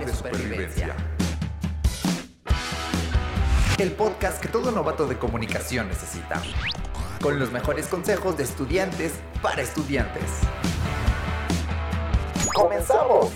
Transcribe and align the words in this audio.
Manual 0.00 0.06
de 0.06 0.12
Supervivencia. 0.12 0.96
El 3.78 3.92
podcast 3.92 4.40
que 4.40 4.48
todo 4.48 4.70
novato 4.70 5.06
de 5.06 5.18
comunicación 5.18 5.88
necesita. 5.88 6.42
Con 7.20 7.38
los 7.38 7.52
mejores 7.52 7.86
consejos 7.86 8.36
de 8.36 8.44
estudiantes 8.44 9.20
para 9.42 9.62
estudiantes. 9.62 10.40
¡Comenzamos! 12.54 13.30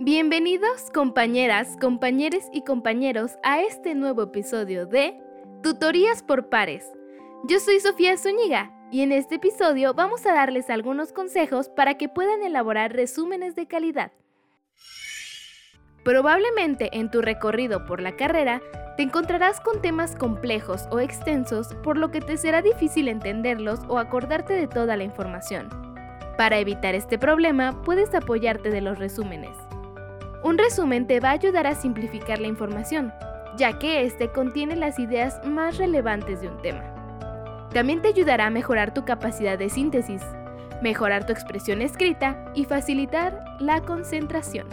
Bienvenidos 0.00 0.90
compañeras, 0.92 1.76
compañeros 1.80 2.44
y 2.52 2.62
compañeros 2.62 3.32
a 3.42 3.60
este 3.60 3.94
nuevo 3.94 4.22
episodio 4.22 4.86
de 4.86 5.18
Tutorías 5.62 6.22
por 6.22 6.48
Pares. 6.48 6.84
Yo 7.44 7.60
soy 7.60 7.78
Sofía 7.80 8.16
Zúñiga 8.16 8.72
y 8.90 9.02
en 9.02 9.12
este 9.12 9.36
episodio 9.36 9.94
vamos 9.94 10.26
a 10.26 10.32
darles 10.32 10.68
algunos 10.70 11.12
consejos 11.12 11.68
para 11.68 11.96
que 11.96 12.08
puedan 12.08 12.42
elaborar 12.42 12.92
resúmenes 12.92 13.54
de 13.54 13.68
calidad. 13.68 14.10
Probablemente 16.02 16.88
en 16.92 17.10
tu 17.10 17.20
recorrido 17.20 17.84
por 17.84 18.00
la 18.00 18.16
carrera 18.16 18.62
te 18.96 19.02
encontrarás 19.02 19.60
con 19.60 19.80
temas 19.80 20.16
complejos 20.16 20.88
o 20.90 20.98
extensos 20.98 21.74
por 21.84 21.98
lo 21.98 22.10
que 22.10 22.20
te 22.20 22.36
será 22.36 22.62
difícil 22.62 23.06
entenderlos 23.06 23.80
o 23.86 23.98
acordarte 23.98 24.54
de 24.54 24.66
toda 24.66 24.96
la 24.96 25.04
información. 25.04 25.68
Para 26.36 26.58
evitar 26.58 26.94
este 26.94 27.18
problema 27.18 27.82
puedes 27.82 28.12
apoyarte 28.14 28.70
de 28.70 28.80
los 28.80 28.98
resúmenes. 28.98 29.56
Un 30.42 30.58
resumen 30.58 31.06
te 31.06 31.20
va 31.20 31.30
a 31.30 31.32
ayudar 31.32 31.66
a 31.66 31.74
simplificar 31.74 32.40
la 32.40 32.48
información, 32.48 33.12
ya 33.56 33.78
que 33.78 34.04
este 34.04 34.32
contiene 34.32 34.74
las 34.74 34.98
ideas 34.98 35.40
más 35.44 35.76
relevantes 35.76 36.40
de 36.40 36.48
un 36.48 36.60
tema. 36.62 36.95
También 37.72 38.02
te 38.02 38.08
ayudará 38.08 38.46
a 38.46 38.50
mejorar 38.50 38.94
tu 38.94 39.04
capacidad 39.04 39.58
de 39.58 39.68
síntesis, 39.68 40.22
mejorar 40.82 41.26
tu 41.26 41.32
expresión 41.32 41.82
escrita 41.82 42.50
y 42.54 42.64
facilitar 42.64 43.44
la 43.60 43.80
concentración. 43.82 44.66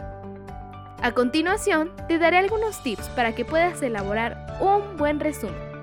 A 1.01 1.11
continuación, 1.11 1.91
te 2.07 2.17
daré 2.17 2.37
algunos 2.37 2.81
tips 2.81 3.09
para 3.09 3.33
que 3.33 3.43
puedas 3.43 3.81
elaborar 3.81 4.57
un 4.61 4.95
buen 4.95 5.19
resumen. 5.19 5.73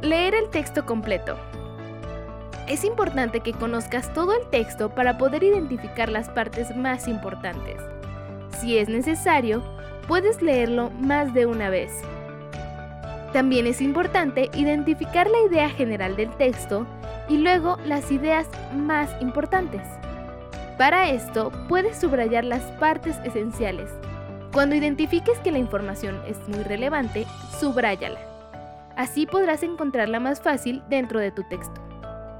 Leer 0.00 0.34
el 0.34 0.48
texto 0.50 0.86
completo. 0.86 1.36
Es 2.68 2.84
importante 2.84 3.40
que 3.40 3.52
conozcas 3.52 4.12
todo 4.12 4.34
el 4.34 4.46
texto 4.50 4.90
para 4.90 5.18
poder 5.18 5.42
identificar 5.42 6.08
las 6.08 6.28
partes 6.28 6.76
más 6.76 7.08
importantes. 7.08 7.82
Si 8.60 8.78
es 8.78 8.88
necesario, 8.88 9.62
puedes 10.06 10.40
leerlo 10.40 10.90
más 10.90 11.34
de 11.34 11.46
una 11.46 11.68
vez. 11.68 11.90
También 13.32 13.66
es 13.66 13.80
importante 13.80 14.50
identificar 14.54 15.28
la 15.28 15.40
idea 15.48 15.68
general 15.68 16.16
del 16.16 16.30
texto 16.36 16.86
y 17.28 17.38
luego 17.38 17.76
las 17.84 18.10
ideas 18.10 18.46
más 18.74 19.10
importantes. 19.20 19.82
Para 20.78 21.10
esto, 21.10 21.52
puedes 21.68 21.98
subrayar 21.98 22.44
las 22.44 22.62
partes 22.78 23.18
esenciales. 23.24 23.90
Cuando 24.52 24.74
identifiques 24.74 25.38
que 25.40 25.52
la 25.52 25.58
información 25.58 26.20
es 26.26 26.36
muy 26.48 26.62
relevante, 26.62 27.26
subráyala. 27.58 28.20
Así 28.96 29.26
podrás 29.26 29.62
encontrarla 29.62 30.20
más 30.20 30.40
fácil 30.40 30.82
dentro 30.88 31.20
de 31.20 31.30
tu 31.30 31.42
texto. 31.44 31.80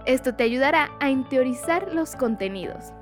Esto 0.06 0.34
te 0.34 0.44
ayudará 0.44 0.90
a 1.00 1.10
interiorizar 1.10 1.92
los 1.92 2.16
contenidos. 2.16 2.92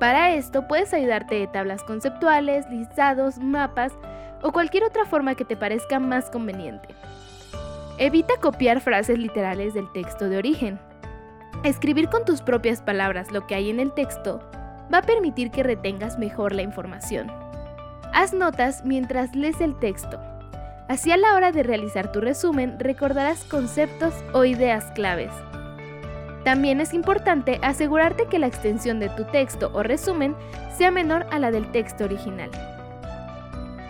Para 0.00 0.34
esto 0.34 0.66
puedes 0.66 0.94
ayudarte 0.94 1.34
de 1.34 1.46
tablas 1.46 1.84
conceptuales, 1.84 2.64
listados, 2.70 3.38
mapas 3.38 3.92
o 4.42 4.52
cualquier 4.52 4.84
otra 4.84 5.04
forma 5.04 5.34
que 5.34 5.44
te 5.44 5.56
parezca 5.56 5.98
más 5.98 6.30
conveniente. 6.30 6.88
Evita 7.98 8.34
copiar 8.40 8.80
frases 8.80 9.18
literales 9.18 9.74
del 9.74 9.90
texto 9.92 10.28
de 10.28 10.38
origen. 10.38 10.78
Escribir 11.64 12.08
con 12.08 12.24
tus 12.24 12.42
propias 12.42 12.80
palabras 12.80 13.32
lo 13.32 13.46
que 13.46 13.56
hay 13.56 13.70
en 13.70 13.80
el 13.80 13.92
texto 13.92 14.40
va 14.92 14.98
a 14.98 15.02
permitir 15.02 15.50
que 15.50 15.62
retengas 15.62 16.18
mejor 16.18 16.54
la 16.54 16.62
información. 16.62 17.30
Haz 18.14 18.32
notas 18.32 18.84
mientras 18.84 19.34
lees 19.34 19.60
el 19.60 19.76
texto. 19.78 20.20
Así 20.88 21.10
a 21.10 21.16
la 21.16 21.34
hora 21.34 21.52
de 21.52 21.62
realizar 21.62 22.12
tu 22.12 22.20
resumen 22.20 22.78
recordarás 22.78 23.44
conceptos 23.44 24.14
o 24.32 24.44
ideas 24.44 24.84
claves. 24.92 25.32
También 26.44 26.80
es 26.80 26.94
importante 26.94 27.58
asegurarte 27.62 28.26
que 28.26 28.38
la 28.38 28.46
extensión 28.46 29.00
de 29.00 29.10
tu 29.10 29.24
texto 29.24 29.70
o 29.74 29.82
resumen 29.82 30.34
sea 30.74 30.90
menor 30.90 31.26
a 31.30 31.38
la 31.38 31.50
del 31.50 31.70
texto 31.72 32.04
original. 32.04 32.50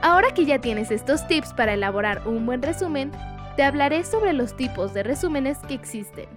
Ahora 0.01 0.31
que 0.33 0.45
ya 0.45 0.61
tienes 0.61 0.91
estos 0.91 1.27
tips 1.27 1.53
para 1.55 1.75
elaborar 1.75 2.23
un 2.27 2.47
buen 2.47 2.63
resumen, 2.63 3.11
te 3.57 3.65
hablaré 3.65 4.05
sobre 4.05 4.33
los 4.33 4.57
tipos 4.57 4.95
de 4.95 5.03
resúmenes 5.03 5.59
que 5.67 5.75
existen. 5.75 6.29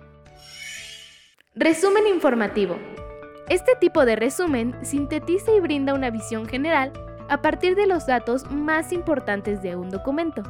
Resumen 1.53 2.07
informativo. 2.07 2.79
Este 3.49 3.75
tipo 3.75 4.05
de 4.05 4.15
resumen 4.15 4.75
sintetiza 4.81 5.51
y 5.51 5.59
brinda 5.59 5.93
una 5.93 6.09
visión 6.09 6.47
general 6.47 6.91
a 7.29 7.41
partir 7.41 7.75
de 7.75 7.85
los 7.85 8.07
datos 8.07 8.49
más 8.49 8.91
importantes 8.91 9.61
de 9.61 9.75
un 9.75 9.89
documento. 9.89 10.41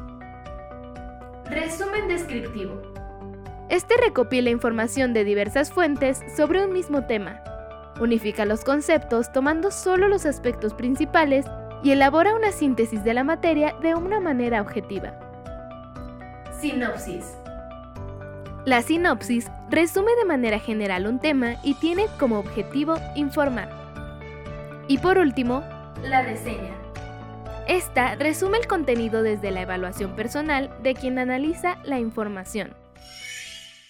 Resumen 1.50 2.08
descriptivo. 2.08 2.80
Este 3.68 3.94
recopila 3.98 4.48
información 4.48 5.12
de 5.12 5.24
diversas 5.24 5.70
fuentes 5.70 6.20
sobre 6.34 6.64
un 6.64 6.72
mismo 6.72 7.04
tema, 7.06 7.42
unifica 8.00 8.44
los 8.44 8.64
conceptos 8.64 9.32
tomando 9.32 9.70
solo 9.70 10.08
los 10.08 10.24
aspectos 10.26 10.74
principales 10.74 11.46
y 11.82 11.90
elabora 11.90 12.34
una 12.34 12.52
síntesis 12.52 13.02
de 13.04 13.14
la 13.14 13.24
materia 13.24 13.74
de 13.82 13.94
una 13.94 14.20
manera 14.20 14.60
objetiva. 14.60 15.12
Sinopsis. 16.60 17.36
La 18.64 18.82
sinopsis 18.82 19.50
resume 19.68 20.12
de 20.16 20.24
manera 20.24 20.60
general 20.60 21.06
un 21.06 21.18
tema 21.18 21.56
y 21.64 21.74
tiene 21.74 22.06
como 22.18 22.38
objetivo 22.38 22.94
informar. 23.16 23.68
Y 24.86 24.98
por 24.98 25.18
último, 25.18 25.64
la 26.02 26.22
reseña. 26.22 26.76
Esta 27.66 28.14
resume 28.16 28.58
el 28.58 28.66
contenido 28.66 29.22
desde 29.22 29.50
la 29.50 29.62
evaluación 29.62 30.14
personal 30.14 30.70
de 30.82 30.94
quien 30.94 31.18
analiza 31.18 31.78
la 31.84 31.98
información. 31.98 32.74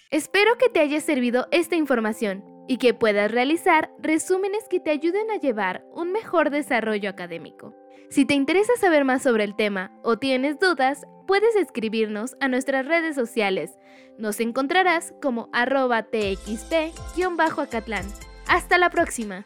Espero 0.09 0.57
que 0.57 0.69
te 0.69 0.79
haya 0.79 1.01
servido 1.01 1.47
esta 1.51 1.75
información 1.75 2.52
y 2.67 2.77
que 2.77 2.93
puedas 2.93 3.31
realizar 3.31 3.91
resúmenes 3.99 4.67
que 4.69 4.79
te 4.79 4.91
ayuden 4.91 5.31
a 5.31 5.37
llevar 5.37 5.83
un 5.91 6.11
mejor 6.11 6.49
desarrollo 6.49 7.09
académico. 7.09 7.75
Si 8.09 8.25
te 8.25 8.33
interesa 8.33 8.73
saber 8.79 9.05
más 9.05 9.23
sobre 9.23 9.43
el 9.43 9.55
tema 9.55 9.91
o 10.03 10.17
tienes 10.17 10.59
dudas, 10.59 11.05
puedes 11.27 11.55
escribirnos 11.55 12.35
a 12.39 12.47
nuestras 12.47 12.85
redes 12.85 13.15
sociales. 13.15 13.71
Nos 14.17 14.39
encontrarás 14.39 15.13
como 15.21 15.49
arroba 15.51 16.03
txp-acatlán. 16.11 18.05
Hasta 18.47 18.77
la 18.77 18.89
próxima. 18.89 19.43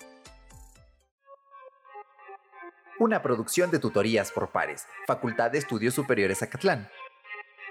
Una 2.99 3.21
producción 3.21 3.69
de 3.69 3.77
tutorías 3.79 4.31
por 4.31 4.49
pares, 4.51 4.87
Facultad 5.05 5.51
de 5.51 5.59
Estudios 5.59 5.93
Superiores 5.93 6.41
Acatlán. 6.41 6.89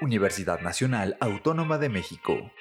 Universidad 0.00 0.60
Nacional 0.60 1.16
Autónoma 1.20 1.78
de 1.78 1.88
México. 1.88 2.52